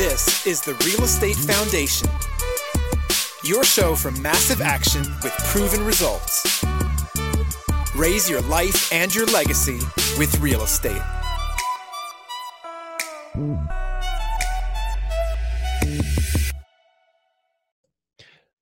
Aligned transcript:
This 0.00 0.46
is 0.46 0.62
the 0.62 0.72
Real 0.86 1.04
Estate 1.04 1.36
Foundation, 1.36 2.08
your 3.44 3.62
show 3.64 3.94
for 3.94 4.10
massive 4.12 4.62
action 4.62 5.02
with 5.22 5.34
proven 5.48 5.84
results. 5.84 6.64
Raise 7.94 8.30
your 8.30 8.40
life 8.40 8.90
and 8.94 9.14
your 9.14 9.26
legacy 9.26 9.78
with 10.16 10.34
real 10.40 10.62
estate. 10.62 11.02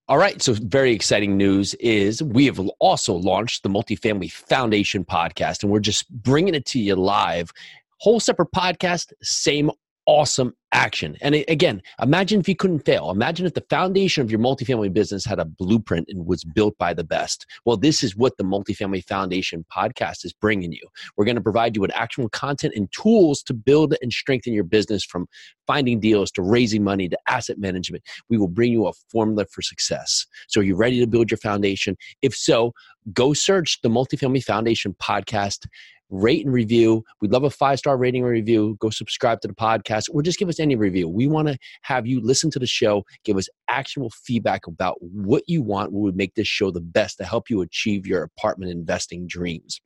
All 0.09 0.19
right. 0.19 0.43
So, 0.43 0.55
very 0.55 0.91
exciting 0.93 1.37
news 1.37 1.75
is 1.75 2.21
we 2.21 2.47
have 2.47 2.59
also 2.81 3.15
launched 3.15 3.63
the 3.63 3.69
Multifamily 3.69 4.33
Foundation 4.33 5.05
podcast, 5.05 5.63
and 5.63 5.71
we're 5.71 5.79
just 5.79 6.11
bringing 6.11 6.57
it 6.57 6.67
to 6.67 6.81
you 6.81 6.97
live. 6.97 7.53
Whole 8.01 8.19
separate 8.19 8.51
podcast, 8.51 9.13
same 9.23 9.71
awesome 10.09 10.55
action. 10.73 11.17
And 11.21 11.35
again, 11.35 11.83
imagine 12.01 12.41
if 12.41 12.49
you 12.49 12.57
couldn't 12.57 12.81
fail. 12.81 13.11
Imagine 13.11 13.45
if 13.45 13.53
the 13.53 13.65
foundation 13.69 14.23
of 14.23 14.31
your 14.31 14.41
multifamily 14.41 14.91
business 14.91 15.25
had 15.25 15.39
a 15.39 15.45
blueprint 15.45 16.09
and 16.09 16.27
was 16.27 16.45
built 16.45 16.77
by 16.79 16.95
the 16.95 17.05
best. 17.05 17.45
Well, 17.67 17.77
this 17.77 18.03
is 18.03 18.17
what 18.17 18.37
the 18.39 18.45
Multifamily 18.45 19.05
Foundation 19.05 19.67
podcast 19.71 20.25
is 20.25 20.33
bringing 20.33 20.73
you. 20.73 20.87
We're 21.17 21.27
going 21.27 21.37
to 21.37 21.43
provide 21.43 21.77
you 21.77 21.83
with 21.83 21.95
actual 21.95 22.31
content 22.31 22.73
and 22.75 22.91
tools 22.91 23.43
to 23.45 23.55
build 23.55 23.95
and 24.01 24.11
strengthen 24.11 24.55
your 24.55 24.65
business 24.65 25.05
from 25.05 25.27
finding 25.67 26.01
deals 26.01 26.31
to 26.33 26.43
raising 26.43 26.83
money 26.83 27.09
to 27.11 27.19
asset 27.29 27.59
management. 27.59 28.03
We 28.31 28.39
will 28.39 28.49
bring 28.49 28.73
you 28.73 28.87
a 28.87 28.93
formula 29.11 29.45
for 29.51 29.61
success. 29.61 30.27
So, 30.49 30.61
are 30.61 30.65
you 30.65 30.75
ready 30.75 31.01
to 31.01 31.07
build 31.07 31.31
your 31.31 31.39
foundation? 31.39 31.97
If 32.23 32.35
so, 32.35 32.73
go 33.13 33.35
search 33.35 33.81
the 33.83 33.91
Multifamily 33.91 34.43
Foundation 34.43 34.95
podcast 35.03 35.67
rate 36.11 36.45
and 36.45 36.55
review. 36.55 37.05
We'd 37.21 37.33
love 37.33 37.45
a 37.45 37.51
five 37.51 37.79
star 37.79 37.97
rating 37.97 38.23
and 38.23 38.31
review. 38.31 38.77
Go 38.81 38.91
subscribe 38.91 39.41
to 39.43 39.49
the 39.49 39.55
podcast 39.55 40.05
or 40.13 40.23
just 40.23 40.39
give 40.39 40.49
us 40.49 40.61
any 40.61 40.77
review. 40.77 41.09
We 41.09 41.27
want 41.27 41.49
to 41.49 41.59
have 41.83 42.07
you 42.07 42.21
listen 42.21 42.51
to 42.53 42.59
the 42.59 42.67
show, 42.67 43.05
give 43.25 43.37
us 43.37 43.49
actual 43.69 44.11
feedback 44.11 44.67
about 44.67 44.97
what 45.01 45.43
you 45.47 45.63
want, 45.63 45.93
what 45.93 46.03
would 46.03 46.17
make 46.17 46.35
this 46.35 46.49
show 46.49 46.71
the 46.71 46.81
best 46.81 47.19
to 47.19 47.25
help 47.25 47.51
you 47.51 47.61
achieve 47.61 48.07
your 48.07 48.23
apartment 48.23 48.73
investing 48.73 49.27
dreams. 49.27 49.81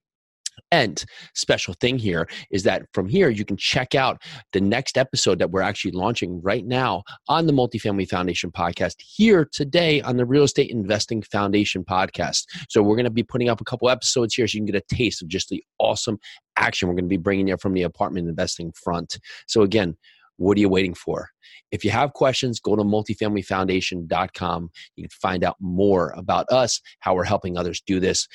And 0.70 1.04
special 1.34 1.74
thing 1.74 1.98
here 1.98 2.26
is 2.50 2.62
that 2.62 2.82
from 2.92 3.08
here 3.08 3.28
you 3.28 3.44
can 3.44 3.56
check 3.56 3.94
out 3.94 4.22
the 4.52 4.60
next 4.60 4.96
episode 4.96 5.38
that 5.38 5.50
we're 5.50 5.60
actually 5.62 5.92
launching 5.92 6.40
right 6.42 6.64
now 6.64 7.02
on 7.28 7.46
the 7.46 7.52
Multifamily 7.52 8.08
Foundation 8.08 8.50
podcast 8.50 8.94
here 8.98 9.48
today 9.52 10.00
on 10.00 10.16
the 10.16 10.24
Real 10.24 10.44
Estate 10.44 10.70
Investing 10.70 11.22
Foundation 11.22 11.84
podcast. 11.84 12.44
So 12.68 12.82
we're 12.82 12.96
going 12.96 13.04
to 13.04 13.10
be 13.10 13.22
putting 13.22 13.48
up 13.48 13.60
a 13.60 13.64
couple 13.64 13.90
episodes 13.90 14.34
here 14.34 14.46
so 14.46 14.56
you 14.56 14.60
can 14.60 14.72
get 14.72 14.82
a 14.90 14.94
taste 14.94 15.22
of 15.22 15.28
just 15.28 15.50
the 15.50 15.62
awesome 15.78 16.18
action 16.56 16.88
we're 16.88 16.94
going 16.94 17.04
to 17.04 17.08
be 17.08 17.16
bringing 17.16 17.48
you 17.48 17.56
from 17.58 17.74
the 17.74 17.82
apartment 17.82 18.28
investing 18.28 18.72
front. 18.72 19.18
So 19.46 19.62
again, 19.62 19.96
what 20.36 20.56
are 20.56 20.60
you 20.60 20.68
waiting 20.68 20.94
for? 20.94 21.28
If 21.70 21.84
you 21.84 21.90
have 21.90 22.12
questions, 22.12 22.60
go 22.60 22.76
to 22.76 22.82
multifamilyfoundation.com. 22.82 24.70
You 24.96 25.02
can 25.04 25.10
find 25.10 25.44
out 25.44 25.56
more 25.60 26.12
about 26.16 26.46
us, 26.50 26.80
how 27.00 27.14
we're 27.14 27.24
helping 27.24 27.56
others 27.56 27.82
do 27.86 28.00
this 28.00 28.26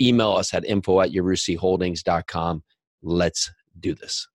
email 0.00 0.32
us 0.32 0.54
at 0.54 0.64
info 0.64 1.00
at 1.00 1.10
yarusiholdings.com. 1.10 2.62
Let's 3.02 3.50
do 3.80 3.94
this. 3.94 4.28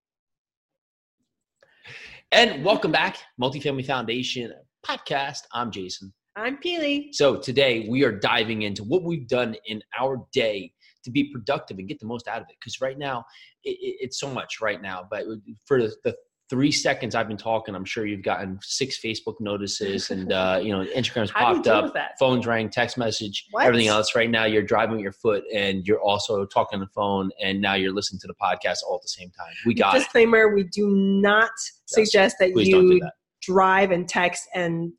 And 2.31 2.65
welcome 2.65 2.91
back, 2.91 3.17
Multifamily 3.39 3.85
Foundation 3.85 4.51
podcast. 4.85 5.41
I'm 5.53 5.71
Jason. 5.71 6.13
I'm 6.35 6.57
Pili. 6.57 7.09
So 7.13 7.37
today 7.37 7.87
we 7.87 8.03
are 8.03 8.11
diving 8.11 8.63
into 8.63 8.83
what 8.83 9.03
we've 9.03 9.27
done 9.27 9.55
in 9.67 9.83
our 9.99 10.25
day 10.33 10.73
to 11.03 11.11
be 11.11 11.25
productive 11.25 11.77
and 11.77 11.87
get 11.87 11.99
the 11.99 12.07
most 12.07 12.27
out 12.27 12.41
of 12.41 12.47
it. 12.49 12.55
Because 12.59 12.81
right 12.81 12.97
now, 12.97 13.23
it, 13.63 13.77
it, 13.79 13.97
it's 14.01 14.19
so 14.19 14.29
much 14.29 14.61
right 14.61 14.81
now. 14.81 15.07
But 15.09 15.25
for 15.65 15.81
the, 15.81 15.93
the 16.03 16.15
three 16.53 16.71
seconds 16.71 17.15
I've 17.15 17.27
been 17.27 17.35
talking, 17.35 17.73
I'm 17.73 17.83
sure 17.83 18.05
you've 18.05 18.21
gotten 18.21 18.59
six 18.61 18.99
Facebook 19.03 19.37
notices 19.39 20.11
and 20.11 20.31
uh, 20.31 20.59
you 20.63 20.71
know 20.71 20.85
Instagram's 20.95 21.31
popped 21.31 21.65
up, 21.65 21.95
phones 22.19 22.45
rang, 22.45 22.69
text 22.69 22.95
message, 22.95 23.47
what? 23.49 23.65
everything 23.65 23.87
else. 23.87 24.13
Right 24.15 24.29
now, 24.29 24.45
you're 24.45 24.61
driving 24.61 24.97
with 24.97 25.01
your 25.01 25.13
foot 25.13 25.43
and 25.51 25.83
you're 25.87 25.99
also 25.99 26.45
talking 26.45 26.77
on 26.77 26.81
the 26.81 26.91
phone, 26.93 27.31
and 27.41 27.59
now 27.59 27.73
you're 27.73 27.91
listening 27.91 28.19
to 28.19 28.27
the 28.27 28.35
podcast 28.35 28.83
all 28.87 28.97
at 28.97 29.01
the 29.01 29.07
same 29.07 29.31
time. 29.31 29.51
We 29.65 29.73
got 29.73 29.95
disclaimer: 29.95 30.43
it. 30.43 30.53
we 30.53 30.63
do 30.65 30.91
not 30.91 31.49
suggest 31.85 32.35
that 32.39 32.55
you 32.55 32.65
do 32.65 32.99
that. 32.99 33.13
drive 33.41 33.89
and 33.89 34.07
text 34.07 34.47
and 34.53 34.93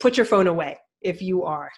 put 0.00 0.16
your 0.16 0.26
phone 0.26 0.48
away 0.48 0.78
if 1.00 1.22
you 1.22 1.44
are. 1.44 1.70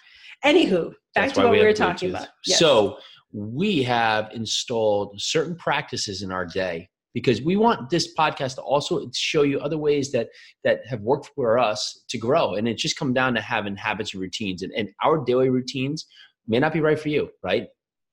Anywho, 0.46 0.92
back 1.14 1.26
That's 1.26 1.34
to 1.34 1.42
what 1.42 1.52
we 1.52 1.62
were 1.62 1.74
talking 1.74 2.08
about. 2.08 2.28
Yes. 2.46 2.58
So 2.58 2.96
we 3.34 3.82
have 3.82 4.30
installed 4.32 5.20
certain 5.20 5.56
practices 5.56 6.22
in 6.22 6.32
our 6.32 6.46
day 6.46 6.88
because 7.14 7.42
we 7.42 7.56
want 7.56 7.90
this 7.90 8.14
podcast 8.14 8.54
to 8.56 8.62
also 8.62 9.08
show 9.12 9.42
you 9.42 9.60
other 9.60 9.78
ways 9.78 10.12
that 10.12 10.28
that 10.64 10.86
have 10.86 11.00
worked 11.00 11.30
for 11.34 11.58
us 11.58 12.04
to 12.08 12.18
grow 12.18 12.54
and 12.54 12.68
it 12.68 12.76
just 12.76 12.96
come 12.96 13.12
down 13.12 13.34
to 13.34 13.40
having 13.40 13.76
habits 13.76 14.12
and 14.12 14.20
routines 14.20 14.62
and, 14.62 14.72
and 14.76 14.88
our 15.02 15.24
daily 15.24 15.48
routines 15.48 16.06
may 16.46 16.58
not 16.58 16.72
be 16.72 16.80
right 16.80 16.98
for 16.98 17.08
you 17.08 17.28
right 17.42 17.68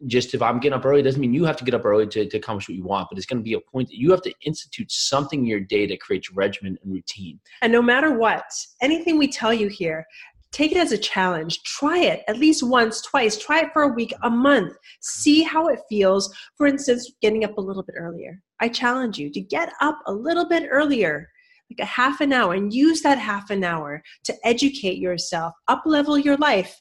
just 0.05 0.33
if 0.33 0.41
i'm 0.41 0.59
getting 0.59 0.77
up 0.77 0.85
early 0.85 1.01
doesn't 1.01 1.21
mean 1.21 1.33
you 1.33 1.45
have 1.45 1.57
to 1.57 1.63
get 1.63 1.73
up 1.73 1.85
early 1.85 2.07
to, 2.07 2.27
to 2.27 2.37
accomplish 2.37 2.69
what 2.69 2.75
you 2.75 2.83
want 2.83 3.07
but 3.09 3.17
it's 3.17 3.27
going 3.27 3.39
to 3.39 3.43
be 3.43 3.53
a 3.53 3.59
point 3.59 3.87
that 3.87 3.97
you 3.97 4.11
have 4.11 4.21
to 4.21 4.33
institute 4.45 4.91
something 4.91 5.39
in 5.39 5.45
your 5.45 5.59
day 5.59 5.87
that 5.87 5.99
creates 5.99 6.31
regimen 6.31 6.77
and 6.83 6.93
routine 6.93 7.39
and 7.61 7.71
no 7.71 7.81
matter 7.81 8.17
what 8.17 8.45
anything 8.81 9.17
we 9.17 9.27
tell 9.27 9.53
you 9.53 9.67
here 9.67 10.05
Take 10.51 10.71
it 10.71 10.77
as 10.77 10.91
a 10.91 10.97
challenge. 10.97 11.61
Try 11.63 11.99
it 11.99 12.23
at 12.27 12.37
least 12.37 12.63
once, 12.63 13.01
twice. 13.01 13.37
Try 13.37 13.61
it 13.61 13.73
for 13.73 13.83
a 13.83 13.89
week, 13.89 14.13
a 14.23 14.29
month. 14.29 14.73
See 15.01 15.43
how 15.43 15.67
it 15.67 15.81
feels. 15.89 16.33
For 16.55 16.67
instance, 16.67 17.11
getting 17.21 17.43
up 17.43 17.57
a 17.57 17.61
little 17.61 17.83
bit 17.83 17.95
earlier. 17.97 18.41
I 18.59 18.69
challenge 18.69 19.17
you 19.17 19.29
to 19.31 19.41
get 19.41 19.73
up 19.81 19.99
a 20.05 20.13
little 20.13 20.47
bit 20.47 20.67
earlier, 20.69 21.29
like 21.69 21.83
a 21.83 21.89
half 21.89 22.21
an 22.21 22.33
hour, 22.33 22.53
and 22.53 22.73
use 22.73 23.01
that 23.01 23.17
half 23.17 23.49
an 23.49 23.63
hour 23.63 24.01
to 24.25 24.33
educate 24.43 24.97
yourself, 24.97 25.53
up 25.67 25.83
level 25.85 26.17
your 26.17 26.37
life 26.37 26.79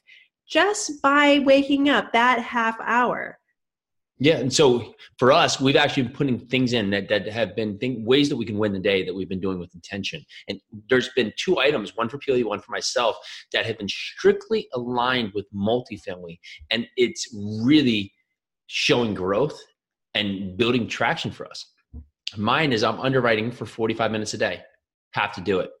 just 0.49 1.01
by 1.01 1.39
waking 1.39 1.89
up 1.89 2.13
that 2.13 2.39
half 2.39 2.77
hour. 2.81 3.37
Yeah, 4.19 4.37
and 4.37 4.51
so 4.51 4.95
for 5.19 5.31
us, 5.31 5.61
we've 5.61 5.75
actually 5.75 6.03
been 6.03 6.13
putting 6.13 6.39
things 6.47 6.73
in 6.73 6.89
that, 6.89 7.07
that 7.09 7.27
have 7.27 7.55
been 7.55 7.77
thing, 7.77 8.03
ways 8.03 8.29
that 8.29 8.35
we 8.35 8.45
can 8.45 8.57
win 8.57 8.73
the 8.73 8.79
day 8.79 9.05
that 9.05 9.13
we've 9.13 9.29
been 9.29 9.39
doing 9.39 9.59
with 9.59 9.75
intention. 9.75 10.25
And 10.47 10.59
there's 10.89 11.09
been 11.09 11.31
two 11.37 11.59
items, 11.59 11.95
one 11.95 12.09
for 12.09 12.17
Pili, 12.17 12.43
one 12.43 12.59
for 12.59 12.71
myself, 12.71 13.15
that 13.53 13.67
have 13.67 13.77
been 13.77 13.87
strictly 13.87 14.67
aligned 14.73 15.33
with 15.35 15.45
multifamily, 15.53 16.39
and 16.71 16.87
it's 16.97 17.27
really 17.61 18.11
showing 18.65 19.13
growth 19.13 19.59
and 20.13 20.57
building 20.57 20.87
traction 20.87 21.31
for 21.31 21.47
us. 21.47 21.71
Mine 22.35 22.73
is 22.73 22.83
I'm 22.83 22.99
underwriting 22.99 23.51
for 23.51 23.65
45 23.65 24.11
minutes 24.11 24.33
a 24.33 24.37
day. 24.37 24.61
Have 25.11 25.31
to 25.33 25.41
do 25.41 25.59
it 25.59 25.71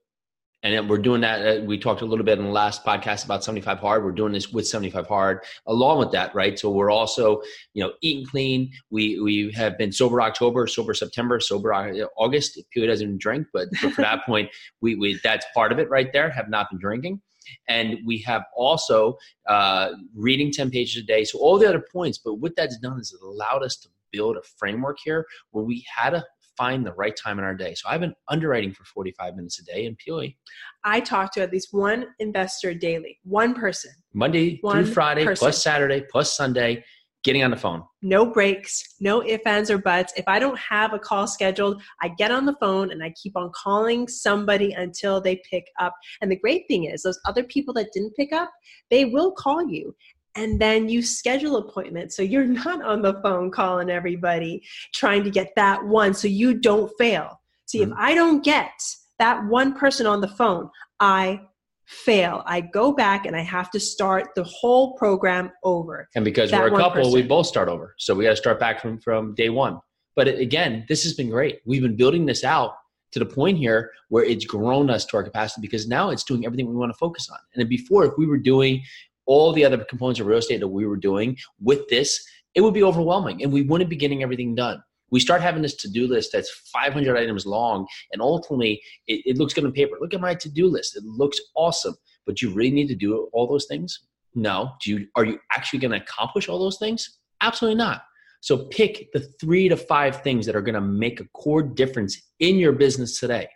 and 0.63 0.89
we're 0.89 0.97
doing 0.97 1.21
that. 1.21 1.45
Uh, 1.45 1.61
we 1.63 1.77
talked 1.77 2.01
a 2.01 2.05
little 2.05 2.25
bit 2.25 2.39
in 2.39 2.45
the 2.45 2.51
last 2.51 2.83
podcast 2.83 3.25
about 3.25 3.43
75 3.43 3.79
hard. 3.79 4.03
We're 4.03 4.11
doing 4.11 4.33
this 4.33 4.49
with 4.49 4.67
75 4.67 5.07
hard 5.07 5.39
along 5.67 5.99
with 5.99 6.11
that, 6.11 6.33
right? 6.33 6.57
So 6.57 6.71
we're 6.71 6.89
also, 6.89 7.41
you 7.73 7.83
know, 7.83 7.93
eating 8.01 8.25
clean. 8.25 8.71
We 8.89 9.19
we 9.19 9.51
have 9.51 9.77
been 9.77 9.91
sober 9.91 10.21
October, 10.21 10.65
sober 10.67 10.93
September, 10.93 11.39
sober 11.39 11.73
August. 11.73 12.59
Pili 12.75 12.87
doesn't 12.87 13.19
drink, 13.19 13.47
but 13.53 13.73
for 13.77 14.01
that 14.01 14.21
point, 14.25 14.49
we, 14.81 14.95
we 14.95 15.19
that's 15.23 15.45
part 15.53 15.71
of 15.71 15.79
it 15.79 15.89
right 15.89 16.11
there. 16.11 16.29
Have 16.29 16.49
not 16.49 16.69
been 16.69 16.79
drinking. 16.79 17.21
And 17.69 17.99
we 18.05 18.17
have 18.23 18.43
also 18.57 19.17
uh, 19.47 19.91
reading 20.13 20.51
10 20.51 20.69
pages 20.69 21.01
a 21.01 21.05
day. 21.05 21.23
So 21.23 21.39
all 21.39 21.57
the 21.57 21.69
other 21.69 21.85
points, 21.93 22.17
but 22.17 22.35
what 22.35 22.53
that's 22.57 22.77
done 22.79 22.99
is 22.99 23.13
it 23.13 23.25
allowed 23.25 23.63
us 23.63 23.77
to 23.77 23.89
build 24.11 24.37
a 24.37 24.41
framework 24.57 24.97
here 25.03 25.25
where 25.51 25.63
we 25.63 25.85
had 25.95 26.13
a 26.13 26.23
find 26.57 26.85
the 26.85 26.93
right 26.93 27.15
time 27.15 27.37
in 27.37 27.45
our 27.45 27.53
day. 27.53 27.75
So 27.75 27.87
I've 27.87 28.01
been 28.01 28.15
underwriting 28.29 28.73
for 28.73 28.83
45 28.85 29.35
minutes 29.35 29.59
a 29.59 29.63
day 29.63 29.85
in 29.85 29.95
Pili. 29.95 30.35
I 30.83 30.99
talk 30.99 31.31
to 31.33 31.41
at 31.41 31.51
least 31.51 31.69
one 31.71 32.07
investor 32.19 32.73
daily, 32.73 33.19
one 33.23 33.53
person. 33.53 33.91
Monday 34.13 34.57
one 34.61 34.83
through 34.83 34.93
Friday, 34.93 35.23
person. 35.23 35.45
plus 35.45 35.63
Saturday, 35.63 36.03
plus 36.09 36.35
Sunday, 36.35 36.83
getting 37.23 37.43
on 37.43 37.51
the 37.51 37.57
phone. 37.57 37.83
No 38.01 38.25
breaks, 38.25 38.95
no 38.99 39.23
ifs, 39.23 39.43
ands, 39.45 39.69
or 39.69 39.77
buts. 39.77 40.13
If 40.15 40.23
I 40.27 40.39
don't 40.39 40.57
have 40.57 40.93
a 40.93 40.99
call 40.99 41.27
scheduled, 41.27 41.81
I 42.01 42.09
get 42.17 42.31
on 42.31 42.45
the 42.45 42.55
phone 42.59 42.91
and 42.91 43.03
I 43.03 43.13
keep 43.21 43.35
on 43.35 43.51
calling 43.53 44.07
somebody 44.07 44.71
until 44.71 45.19
they 45.19 45.41
pick 45.49 45.65
up. 45.79 45.93
And 46.21 46.31
the 46.31 46.39
great 46.39 46.63
thing 46.67 46.85
is, 46.85 47.03
those 47.03 47.19
other 47.25 47.43
people 47.43 47.73
that 47.75 47.89
didn't 47.93 48.15
pick 48.15 48.31
up, 48.31 48.49
they 48.89 49.05
will 49.05 49.31
call 49.31 49.67
you 49.67 49.93
and 50.37 50.61
then 50.61 50.87
you 50.87 51.01
schedule 51.01 51.57
appointments. 51.57 52.15
So 52.15 52.21
you're 52.21 52.45
not 52.45 52.83
on 52.83 53.01
the 53.01 53.19
phone 53.21 53.51
calling 53.51 53.89
everybody 53.89 54.63
trying 54.93 55.23
to 55.23 55.31
get 55.31 55.53
that 55.55 55.83
one 55.83 56.13
so 56.13 56.27
you 56.27 56.53
don't 56.53 56.91
fail. 56.97 57.41
See 57.65 57.79
mm-hmm. 57.79 57.91
if 57.91 57.97
i 57.97 58.13
don't 58.15 58.43
get 58.43 58.71
that 59.19 59.43
one 59.45 59.73
person 59.73 60.05
on 60.05 60.21
the 60.21 60.27
phone 60.27 60.69
i 60.99 61.41
fail. 61.85 62.43
I 62.45 62.61
go 62.61 62.91
back 62.91 63.25
and 63.25 63.35
i 63.35 63.41
have 63.41 63.71
to 63.71 63.79
start 63.79 64.29
the 64.35 64.43
whole 64.43 64.97
program 64.97 65.51
over. 65.63 66.07
And 66.15 66.25
because 66.25 66.51
we're 66.51 66.67
a 66.67 66.71
couple 66.71 67.03
person. 67.03 67.13
we 67.13 67.23
both 67.23 67.47
start 67.47 67.69
over. 67.69 67.95
So 67.97 68.13
we 68.13 68.25
got 68.25 68.31
to 68.31 68.35
start 68.35 68.59
back 68.59 68.81
from 68.81 68.99
from 68.99 69.35
day 69.35 69.49
one. 69.49 69.79
But 70.15 70.27
again 70.27 70.85
this 70.87 71.03
has 71.03 71.13
been 71.13 71.29
great. 71.29 71.61
We've 71.65 71.81
been 71.81 71.95
building 71.95 72.25
this 72.25 72.43
out 72.43 72.75
to 73.11 73.19
the 73.19 73.25
point 73.25 73.57
here 73.57 73.91
where 74.09 74.23
it's 74.23 74.45
grown 74.45 74.89
us 74.89 75.05
to 75.05 75.17
our 75.17 75.23
capacity 75.23 75.61
because 75.61 75.87
now 75.87 76.09
it's 76.09 76.23
doing 76.23 76.45
everything 76.45 76.67
we 76.67 76.75
want 76.75 76.91
to 76.91 76.97
focus 76.97 77.29
on. 77.29 77.37
And 77.53 77.61
then 77.61 77.69
before, 77.69 78.05
if 78.05 78.13
we 78.17 78.25
were 78.25 78.37
doing 78.37 78.83
all 79.27 79.53
the 79.53 79.63
other 79.63 79.77
components 79.85 80.19
of 80.19 80.25
real 80.25 80.39
estate 80.39 80.59
that 80.59 80.67
we 80.67 80.85
were 80.85 80.97
doing 80.97 81.37
with 81.61 81.87
this, 81.89 82.25
it 82.55 82.61
would 82.61 82.73
be 82.73 82.83
overwhelming 82.83 83.43
and 83.43 83.51
we 83.51 83.61
wouldn't 83.61 83.89
be 83.89 83.95
getting 83.95 84.23
everything 84.23 84.55
done. 84.55 84.81
We 85.11 85.19
start 85.19 85.41
having 85.41 85.61
this 85.61 85.75
to 85.75 85.89
do 85.89 86.07
list 86.07 86.31
that's 86.33 86.49
500 86.73 87.17
items 87.17 87.45
long, 87.45 87.87
and 88.11 88.21
ultimately 88.21 88.81
it, 89.07 89.21
it 89.25 89.37
looks 89.37 89.53
good 89.53 89.63
on 89.63 89.71
paper. 89.71 89.95
Look 90.01 90.13
at 90.13 90.19
my 90.19 90.35
to 90.35 90.49
do 90.49 90.67
list; 90.67 90.97
it 90.97 91.03
looks 91.03 91.39
awesome. 91.55 91.95
But 92.25 92.41
you 92.41 92.53
really 92.53 92.71
need 92.71 92.87
to 92.87 92.95
do 92.95 93.29
all 93.31 93.47
those 93.47 93.67
things? 93.67 94.01
No. 94.35 94.71
Do 94.83 94.91
you? 94.91 95.07
Are 95.15 95.23
you 95.23 95.39
actually 95.55 95.79
going 95.79 95.91
to 95.91 96.03
accomplish 96.03 96.49
all 96.49 96.59
those 96.59 96.77
things? 96.77 97.19
Absolutely 97.39 97.77
not. 97.77 98.01
So 98.41 98.65
pick 98.65 99.11
the 99.13 99.21
three 99.39 99.69
to 99.69 99.77
five 99.77 100.21
things 100.21 100.45
that 100.45 100.55
are 100.55 100.61
going 100.61 100.75
to 100.75 100.81
make 100.81 101.19
a 101.19 101.25
core 101.29 101.63
difference 101.63 102.21
in 102.39 102.57
your 102.57 102.73
business 102.73 103.19
today. 103.19 103.47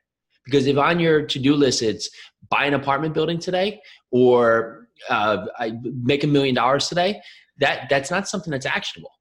Because 0.46 0.68
if 0.68 0.78
on 0.78 1.00
your 1.00 1.22
to 1.24 1.40
do 1.40 1.56
list 1.56 1.82
it's 1.84 2.10
buy 2.50 2.66
an 2.66 2.74
apartment 2.74 3.14
building 3.14 3.40
today 3.40 3.80
or 4.12 4.81
uh, 5.10 5.46
I 5.60 5.74
make 6.04 6.24
a 6.24 6.28
million 6.28 6.56
dollars 6.56 6.88
today, 6.88 7.22
that 7.60 7.88
that's 7.90 8.12
not 8.12 8.28
something 8.28 8.52
that's 8.52 8.66
actionable. 8.66 9.12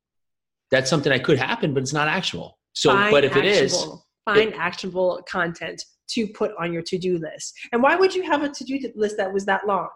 That's 0.70 0.88
something 0.88 1.10
that 1.10 1.24
could 1.24 1.38
happen, 1.38 1.74
but 1.74 1.82
it's 1.82 1.92
not 1.92 2.08
actionable. 2.08 2.58
So, 2.72 2.92
Find 2.92 3.10
but 3.10 3.24
if 3.24 3.36
it 3.36 3.44
is, 3.44 3.84
find 4.24 4.54
actionable 4.54 5.20
content 5.28 5.82
to 6.10 6.26
put 6.28 6.52
on 6.58 6.72
your 6.72 6.82
to-do 6.82 7.18
list. 7.18 7.54
And 7.72 7.82
why 7.82 7.96
would 7.96 8.14
you 8.14 8.22
have 8.22 8.42
a 8.42 8.48
to-do 8.48 8.78
list 8.94 9.16
that 9.16 9.32
was 9.32 9.44
that 9.46 9.66
long? 9.66 9.88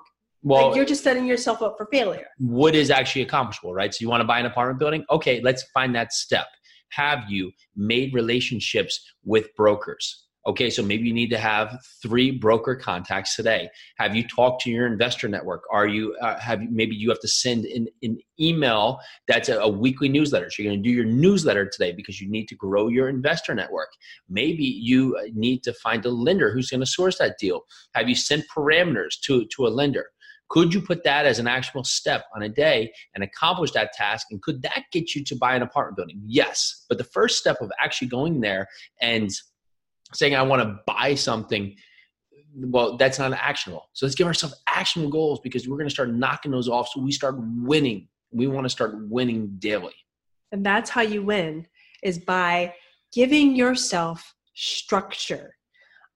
well, 0.45 0.69
like 0.69 0.77
you're 0.77 0.85
just 0.85 1.03
setting 1.03 1.25
yourself 1.25 1.63
up 1.63 1.77
for 1.77 1.87
failure. 1.91 2.27
what 2.39 2.75
is 2.75 2.91
actually 2.91 3.23
accomplishable, 3.23 3.73
right? 3.73 3.93
So 3.93 3.99
you 4.03 4.11
want 4.11 4.21
to 4.21 4.27
buy 4.27 4.39
an 4.39 4.47
apartment 4.47 4.79
building? 4.79 5.05
Okay, 5.11 5.41
let's 5.43 5.65
find 5.75 5.95
that 5.95 6.13
step. 6.13 6.47
Have 6.91 7.25
you 7.29 7.51
made 7.75 8.13
relationships 8.13 9.01
with 9.25 9.49
brokers? 9.57 10.24
Okay, 10.46 10.69
so 10.69 10.82
maybe 10.82 11.08
you 11.08 11.14
need 11.14 11.31
to 11.31 11.38
have 11.38 11.79
three 12.02 12.31
broker 12.31 12.76
contacts 12.76 13.35
today. 13.35 13.70
Have 13.96 14.14
you 14.14 14.26
talked 14.29 14.62
to 14.62 14.70
your 14.70 14.87
investor 14.87 15.26
network? 15.26 15.64
Are 15.73 15.87
you 15.87 16.14
uh, 16.20 16.38
have 16.38 16.62
you, 16.62 16.69
maybe 16.70 16.94
you 16.94 17.08
have 17.08 17.20
to 17.20 17.29
send 17.29 17.64
an, 17.64 17.88
an 18.02 18.19
email 18.38 19.00
that's 19.26 19.49
a, 19.49 19.58
a 19.58 19.69
weekly 19.69 20.08
newsletter. 20.08 20.50
So 20.50 20.62
you're 20.62 20.73
going 20.73 20.82
to 20.82 20.88
do 20.88 20.94
your 20.94 21.06
newsletter 21.06 21.67
today 21.67 21.93
because 21.93 22.20
you 22.20 22.31
need 22.31 22.49
to 22.49 22.56
grow 22.56 22.88
your 22.88 23.08
investor 23.08 23.55
network. 23.55 23.88
Maybe 24.29 24.64
you 24.64 25.17
uh, 25.19 25.29
need 25.32 25.62
to 25.62 25.73
find 25.73 26.05
a 26.05 26.11
lender 26.11 26.52
who's 26.52 26.69
going 26.69 26.81
to 26.81 26.87
source 26.87 27.19
that 27.19 27.38
deal. 27.38 27.62
Have 27.94 28.08
you 28.08 28.14
sent 28.14 28.44
parameters 28.55 29.19
to 29.23 29.47
to 29.47 29.67
a 29.67 29.69
lender? 29.69 30.06
Could 30.50 30.75
you 30.75 30.82
put 30.82 31.05
that 31.05 31.25
as 31.25 31.38
an 31.38 31.49
actual 31.49 31.85
step 31.85 32.26
on 32.37 32.43
a 32.43 32.49
day 32.50 32.93
and 33.14 33.25
accomplish 33.25 33.73
that 33.73 33.93
task? 33.94 34.26
And 34.31 34.43
could 34.43 34.61
that 34.62 34.85
get 34.93 35.14
you 35.14 35.25
to 35.25 35.35
buy 35.35 35.56
an 35.56 35.62
apartment 35.62 35.97
building? 35.97 36.20
Yes. 36.26 36.85
But 36.88 36.99
the 36.99 37.05
first 37.05 37.38
step 37.38 37.56
of 37.62 37.73
actually 37.81 38.08
going 38.08 38.40
there 38.40 38.69
and 39.00 39.31
saying, 40.14 40.34
I 40.34 40.43
want 40.43 40.62
to 40.62 40.81
buy 40.87 41.14
something, 41.14 41.76
well, 42.56 42.96
that's 42.96 43.19
not 43.19 43.32
actionable. 43.32 43.88
So 43.93 44.06
let's 44.06 44.14
give 44.14 44.26
ourselves 44.26 44.55
actionable 44.69 45.11
goals 45.11 45.40
because 45.40 45.69
we're 45.69 45.76
going 45.76 45.88
to 45.88 45.94
start 45.94 46.12
knocking 46.12 46.52
those 46.52 46.69
off 46.69 46.88
so 46.88 47.00
we 47.00 47.12
start 47.12 47.37
winning. 47.38 48.08
We 48.31 48.46
want 48.46 48.64
to 48.64 48.70
start 48.70 49.08
winning 49.08 49.56
daily. 49.58 49.94
And 50.52 50.64
that's 50.64 50.90
how 50.90 51.02
you 51.02 51.22
win 51.22 51.66
is 52.02 52.19
by 52.19 52.75
giving 53.12 53.56
yourself 53.56 54.34
structure. 54.55 55.56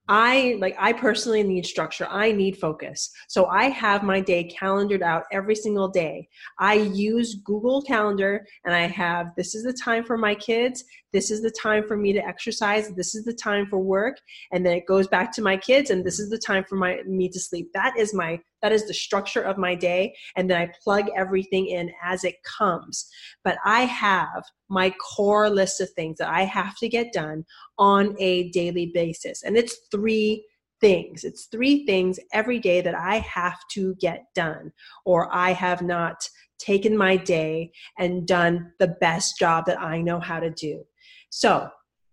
I 0.09 0.57
like 0.59 0.75
I 0.79 0.95
personally 0.95 1.43
need 1.43 1.67
structure. 1.67 2.07
I 2.09 2.33
need 2.33 2.57
focus. 2.57 3.11
So 3.29 3.47
I 3.47 3.65
have 3.65 4.03
my 4.03 4.21
day 4.21 4.45
calendared 4.45 5.03
out 5.03 5.25
every 5.33 5.55
single 5.55 5.89
day. 5.89 6.29
I 6.59 6.75
use 6.75 7.35
Google 7.45 7.83
Calendar 7.83 8.47
and 8.65 8.75
I 8.75 8.87
have 8.87 9.35
this 9.37 9.55
is 9.55 9.65
the 9.65 9.73
time 9.73 10.05
for 10.05 10.17
my 10.17 10.35
kids, 10.35 10.83
this 11.13 11.31
is 11.31 11.43
the 11.43 11.51
time 11.51 11.87
for 11.87 11.97
me 11.97 12.13
to 12.13 12.27
exercise, 12.27 12.91
this 12.91 13.15
is 13.15 13.25
the 13.25 13.33
time 13.33 13.67
for 13.67 13.79
work, 13.79 14.19
and 14.53 14.65
then 14.65 14.77
it 14.77 14.87
goes 14.87 15.07
back 15.07 15.33
to 15.33 15.43
my 15.43 15.57
kids 15.57 15.91
and 15.91 16.05
this 16.05 16.19
is 16.19 16.31
the 16.31 16.39
time 16.39 16.65
for 16.65 16.77
my 16.77 17.01
me 17.07 17.29
to 17.31 17.41
sleep. 17.41 17.71
That 17.75 17.97
is 17.99 18.15
my 18.15 18.41
that 18.61 18.73
is 18.73 18.87
the 18.87 18.95
structure 18.95 19.43
of 19.43 19.57
my 19.57 19.75
day 19.75 20.15
and 20.37 20.51
then 20.51 20.61
I 20.61 20.73
plug 20.83 21.07
everything 21.17 21.69
in 21.69 21.93
as 22.05 22.25
it 22.25 22.37
comes. 22.59 23.09
But 23.45 23.59
I 23.65 23.83
have 23.83 24.45
my 24.69 24.93
core 25.15 25.49
list 25.49 25.81
of 25.81 25.91
things 25.91 26.19
that 26.19 26.29
I 26.29 26.43
have 26.43 26.77
to 26.79 26.89
get 26.89 27.13
done 27.13 27.45
on 27.79 28.17
a 28.19 28.51
daily 28.51 28.91
basis. 28.93 29.43
And 29.45 29.57
it's 29.57 29.79
three 29.91 30.45
things. 30.81 31.25
It's 31.25 31.47
three 31.47 31.87
things 31.87 32.19
every 32.33 32.59
day 32.59 32.81
that 32.81 32.95
I 32.95 33.19
have 33.19 33.59
to 33.73 33.95
get 33.97 34.25
done, 34.35 34.73
or 35.05 35.35
I 35.35 35.53
have 35.53 35.83
not 35.83 36.29
taken 36.59 36.97
my 36.97 37.17
day 37.17 37.73
and 37.99 38.27
done 38.27 38.73
the 38.79 38.97
best 39.01 39.39
job 39.39 39.67
that 39.67 39.81
I 39.81 40.01
know 40.01 40.21
how 40.21 40.41
to 40.41 40.51
do. 40.51 40.85
So, 41.31 41.71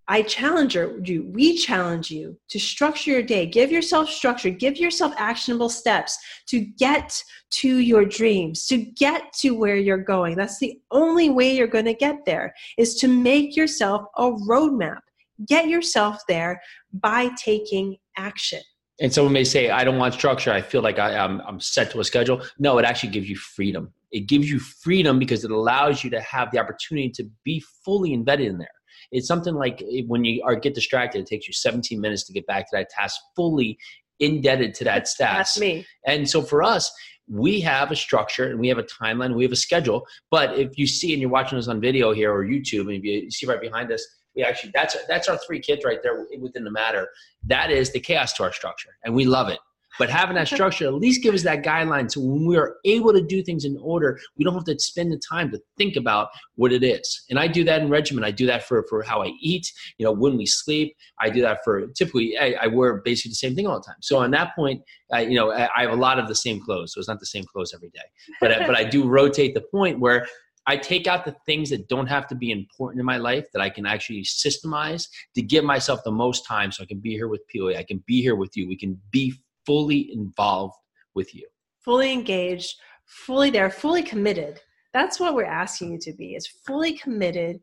I 0.08 0.22
challenge 0.22 0.76
you, 0.76 1.32
we 1.34 1.58
challenge 1.58 2.12
you 2.12 2.38
to 2.50 2.60
structure 2.60 3.10
your 3.10 3.24
day. 3.24 3.48
Give 3.48 3.72
yourself 3.72 4.08
structure, 4.08 4.52
give 4.52 4.78
yourself 4.78 5.14
actionable 5.18 5.70
steps 5.70 6.18
to 6.48 6.60
get 6.60 7.24
to 7.54 7.80
your 7.80 8.06
dreams, 8.06 8.68
to 8.68 8.78
get 8.78 9.34
to 9.40 9.52
where 9.52 9.78
you're 9.78 9.98
going. 9.98 10.36
That's 10.36 10.60
the 10.60 10.80
only 10.92 11.32
way 11.32 11.56
you're 11.56 11.66
going 11.66 11.86
to 11.86 11.96
get 11.96 12.24
there 12.26 12.54
is 12.78 12.96
to 12.96 13.08
make 13.08 13.56
yourself 13.56 14.06
a 14.18 14.32
roadmap. 14.32 15.00
Get 15.48 15.70
yourself 15.70 16.22
there 16.28 16.62
by 16.94 17.30
taking 17.44 17.98
action. 18.16 18.62
And 19.02 19.12
someone 19.12 19.34
may 19.34 19.44
say, 19.44 19.72
I 19.72 19.84
don't 19.84 19.98
want 19.98 20.14
structure. 20.14 20.52
I 20.52 20.62
feel 20.62 20.82
like 20.82 21.00
I, 21.00 21.14
am 21.14 21.42
I'm 21.46 21.60
set 21.60 21.92
to 21.92 22.00
a 22.00 22.04
schedule. 22.04 22.42
No, 22.60 22.78
it 22.78 22.86
actually 22.86 23.10
gives 23.10 23.28
you 23.28 23.36
freedom. 23.36 23.92
It 24.12 24.28
gives 24.28 24.50
you 24.50 24.60
freedom 24.60 25.20
because 25.20 25.44
it 25.44 25.52
allows 25.52 26.04
you 26.04 26.10
to 26.12 26.22
have 26.22 26.52
the 26.52 26.60
opportunity 26.60 27.10
to 27.10 27.30
be 27.44 27.62
fully 27.84 28.14
embedded 28.14 28.48
in 28.48 28.58
there. 28.60 28.70
It's 29.16 29.28
something 29.28 29.56
like 29.56 29.82
eh, 29.82 30.02
when 30.08 30.26
you 30.26 30.44
are 30.44 30.56
get 30.56 30.76
distracted, 30.76 31.20
it 31.20 31.28
takes 31.28 31.48
you 31.48 31.54
17 31.54 32.00
minutes 32.00 32.24
to 32.26 32.34
get 32.34 32.46
back 32.48 32.70
to 32.70 32.78
that 32.78 32.90
task 32.90 33.20
fully 33.36 33.78
indebted 34.20 34.74
to 34.76 34.84
that 34.86 35.06
task. 35.06 35.18
That's 35.18 35.60
me. 35.60 35.86
And 36.06 36.30
so 36.30 36.42
for 36.42 36.64
us, 36.64 36.92
we 37.28 37.60
have 37.62 37.92
a 37.92 37.96
structure 37.96 38.50
and 38.50 38.60
we 38.60 38.68
have 38.68 38.78
a 38.78 38.84
timeline, 38.84 39.36
we 39.36 39.44
have 39.44 39.52
a 39.52 39.58
schedule. 39.58 40.06
But 40.30 40.58
if 40.58 40.78
you 40.78 40.86
see 40.86 41.12
and 41.14 41.22
you're 41.22 41.32
watching 41.32 41.58
us 41.58 41.68
on 41.68 41.82
video 41.82 42.14
here 42.14 42.34
or 42.34 42.46
YouTube, 42.46 42.82
and 42.82 42.92
if 42.92 43.04
you 43.04 43.32
see 43.32 43.46
right 43.46 43.60
behind 43.60 43.92
us, 43.92 44.06
we 44.36 44.44
actually 44.44 44.72
that's 44.74 44.98
that's 45.08 45.30
our 45.30 45.38
three 45.48 45.60
kids 45.60 45.84
right 45.86 46.00
there 46.04 46.26
within 46.40 46.66
the 46.66 46.72
matter. 46.72 47.08
That 47.46 47.72
is 47.72 47.92
the 47.94 48.00
chaos 48.00 48.34
to 48.34 48.44
our 48.44 48.52
structure, 48.52 48.98
and 49.04 49.16
we 49.16 49.26
love 49.26 49.48
it. 49.48 49.60
But 49.98 50.10
having 50.10 50.36
that 50.36 50.48
structure 50.48 50.86
at 50.86 50.94
least 50.94 51.24
gives 51.24 51.38
us 51.38 51.44
that 51.44 51.64
guideline. 51.64 52.12
So 52.12 52.22
when 52.22 52.46
we 52.46 52.58
are 52.58 52.76
able 52.86 53.14
to 53.14 53.22
do 53.22 53.42
things 53.44 53.66
in 53.66 53.78
order, 53.82 54.20
we 54.38 54.44
don't 54.44 54.54
have 54.54 54.66
to 54.66 54.78
spend 54.80 55.12
the 55.12 55.22
time 55.30 55.52
to 55.52 55.62
think 55.78 55.96
about 55.96 56.30
what 56.56 56.72
it 56.72 56.84
is. 56.84 57.24
And 57.30 57.40
I 57.40 57.48
do 57.48 57.64
that 57.64 57.82
in 57.82 57.90
regimen. 57.90 58.24
I 58.24 58.32
do 58.32 58.46
that 58.48 58.64
for, 58.64 58.86
for 58.90 59.04
how 59.04 59.22
I 59.22 59.32
eat, 59.40 59.72
you 59.98 60.06
know, 60.06 60.12
when 60.12 60.38
we 60.38 60.46
sleep. 60.46 60.96
I 61.20 61.30
do 61.30 61.42
that 61.42 61.60
for 61.64 61.88
typically, 61.88 62.38
I, 62.38 62.56
I 62.62 62.68
wear 62.68 63.02
basically 63.04 63.32
the 63.32 63.36
same 63.36 63.56
thing 63.56 63.68
all 63.68 63.80
the 63.80 63.86
time. 63.86 63.96
So 64.02 64.18
on 64.18 64.32
that 64.32 64.56
point, 64.56 64.82
I, 65.12 65.22
you 65.22 65.36
know, 65.36 65.52
I, 65.52 65.70
I 65.76 65.82
have 65.84 65.92
a 65.92 65.96
lot 65.96 66.20
of 66.20 66.28
the 66.28 66.36
same 66.36 66.62
clothes. 66.62 66.94
So 66.94 67.00
it's 67.00 67.08
not 67.08 67.20
the 67.20 67.26
same 67.26 67.46
clothes 67.46 67.74
every 67.74 67.90
day. 67.90 68.02
But, 68.42 68.52
I, 68.52 68.68
but 68.68 68.76
I 68.76 68.84
do 68.84 69.08
rotate 69.08 69.54
the 69.54 69.62
point 69.62 70.00
where 70.00 70.28
I 70.68 70.78
take 70.78 71.06
out 71.06 71.26
the 71.26 71.36
things 71.46 71.70
that 71.70 71.88
don't 71.88 72.08
have 72.08 72.28
to 72.28 72.36
be 72.36 72.52
important 72.52 73.00
in 73.00 73.06
my 73.06 73.18
life 73.18 73.46
that 73.54 73.62
I 73.62 73.70
can 73.70 73.86
actually 73.86 74.24
systemize 74.24 75.08
to 75.36 75.42
give 75.42 75.64
myself 75.64 76.04
the 76.04 76.12
most 76.12 76.46
time 76.46 76.72
so 76.72 76.84
I 76.84 76.88
can 76.88 77.00
be 77.00 77.12
here 77.12 77.28
with 77.28 77.42
Pili. 77.54 77.78
I 77.78 77.84
can 77.84 78.04
be 78.08 78.22
here 78.22 78.36
with 78.36 78.58
you. 78.58 78.68
We 78.68 78.76
can 78.76 79.00
be 79.12 79.36
fully 79.66 80.12
involved 80.14 80.76
with 81.14 81.34
you. 81.34 81.48
Fully 81.84 82.12
engaged, 82.12 82.78
fully 83.06 83.50
there, 83.50 83.70
fully 83.70 84.04
committed. 84.04 84.62
That's 84.94 85.20
what 85.20 85.36
we're 85.36 85.46
asking 85.46 85.92
you 85.92 86.00
to 86.00 86.14
be 86.14 86.36
is 86.36 86.48
fully 86.48 86.94
committed 86.94 87.60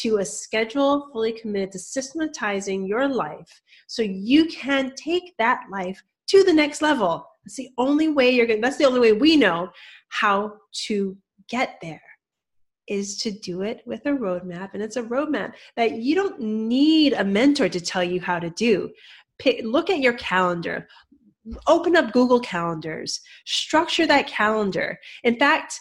to 0.00 0.18
a 0.18 0.24
schedule, 0.24 1.08
fully 1.12 1.32
committed 1.32 1.72
to 1.72 1.78
systematizing 1.78 2.86
your 2.86 3.08
life 3.08 3.60
so 3.86 4.02
you 4.02 4.46
can 4.46 4.92
take 4.94 5.34
that 5.38 5.62
life 5.70 6.02
to 6.28 6.44
the 6.44 6.52
next 6.52 6.80
level. 6.80 7.26
That's 7.44 7.56
the 7.56 7.70
only 7.76 8.08
way 8.08 8.30
you're 8.30 8.46
going 8.46 8.60
that's 8.60 8.76
the 8.76 8.84
only 8.84 9.00
way 9.00 9.12
we 9.12 9.36
know 9.36 9.70
how 10.08 10.54
to 10.86 11.16
get 11.48 11.78
there 11.82 12.02
is 12.86 13.16
to 13.18 13.30
do 13.30 13.62
it 13.62 13.82
with 13.86 14.04
a 14.06 14.10
roadmap 14.10 14.70
and 14.74 14.82
it's 14.82 14.96
a 14.96 15.02
roadmap 15.02 15.52
that 15.76 15.92
you 15.92 16.14
don't 16.14 16.40
need 16.40 17.12
a 17.12 17.24
mentor 17.24 17.68
to 17.68 17.80
tell 17.80 18.02
you 18.02 18.20
how 18.20 18.38
to 18.38 18.50
do 18.50 18.90
Pick, 19.38 19.62
look 19.64 19.88
at 19.88 20.00
your 20.00 20.12
calendar 20.14 20.86
open 21.66 21.96
up 21.96 22.12
Google 22.12 22.40
Calendars, 22.40 23.20
structure 23.46 24.06
that 24.06 24.26
calendar. 24.26 24.98
In 25.24 25.38
fact, 25.38 25.78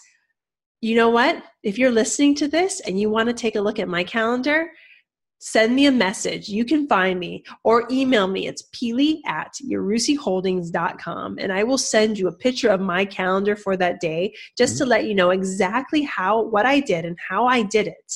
you 0.82 0.96
know 0.96 1.10
what? 1.10 1.44
If 1.64 1.78
you're 1.78 1.92
listening 1.92 2.36
to 2.36 2.48
this 2.48 2.80
and 2.82 3.00
you 3.00 3.10
want 3.10 3.28
to 3.28 3.34
take 3.34 3.56
a 3.56 3.62
look 3.62 3.80
at 3.80 3.90
my 3.90 4.04
calendar, 4.04 4.72
send 5.40 5.74
me 5.74 5.86
a 5.86 5.92
message. 5.92 6.50
You 6.50 6.66
can 6.66 6.88
find 6.88 7.20
me 7.20 7.44
or 7.64 7.88
email 7.90 8.28
me. 8.28 8.48
It's 8.48 8.68
pili 8.74 9.20
at 9.26 9.54
yarusiholdings.com 9.64 11.38
and 11.40 11.52
I 11.52 11.64
will 11.64 11.78
send 11.78 12.18
you 12.18 12.28
a 12.28 12.36
picture 12.36 12.70
of 12.70 12.82
my 12.82 13.06
calendar 13.06 13.56
for 13.56 13.76
that 13.78 14.00
day 14.00 14.34
just 14.58 14.76
mm-hmm. 14.76 14.84
to 14.86 14.90
let 14.90 15.06
you 15.06 15.16
know 15.16 15.32
exactly 15.32 16.04
how, 16.04 16.44
what 16.44 16.66
I 16.66 16.80
did 16.80 17.06
and 17.06 17.18
how 17.28 17.46
I 17.46 17.64
did 17.64 17.88
it. 17.88 18.14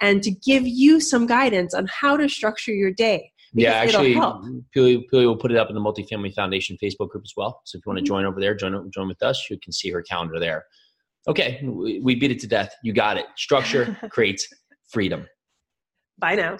And 0.00 0.22
to 0.22 0.30
give 0.30 0.66
you 0.66 1.00
some 1.00 1.26
guidance 1.26 1.72
on 1.72 1.86
how 1.86 2.18
to 2.18 2.28
structure 2.28 2.72
your 2.72 2.92
day 2.92 3.32
yeah, 3.56 3.72
actually, 3.72 4.14
Pili, 4.14 5.04
Pili 5.10 5.26
will 5.26 5.36
put 5.36 5.50
it 5.50 5.56
up 5.56 5.68
in 5.68 5.74
the 5.74 5.80
Multifamily 5.80 6.34
Foundation 6.34 6.76
Facebook 6.82 7.08
group 7.08 7.24
as 7.24 7.32
well. 7.36 7.62
So 7.64 7.78
if 7.78 7.86
you 7.86 7.90
want 7.90 7.98
to 7.98 8.02
mm-hmm. 8.02 8.06
join 8.06 8.24
over 8.24 8.40
there, 8.40 8.54
join 8.54 8.90
join 8.90 9.08
with 9.08 9.22
us. 9.22 9.46
You 9.50 9.58
can 9.58 9.72
see 9.72 9.90
her 9.90 10.02
calendar 10.02 10.38
there. 10.38 10.64
Okay, 11.28 11.60
we, 11.64 12.00
we 12.00 12.14
beat 12.14 12.30
it 12.30 12.40
to 12.40 12.46
death. 12.46 12.74
You 12.82 12.92
got 12.92 13.16
it. 13.16 13.26
Structure 13.36 13.98
creates 14.10 14.46
freedom. 14.88 15.26
Bye 16.18 16.36
now. 16.36 16.58